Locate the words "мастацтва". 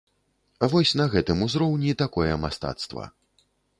2.47-3.05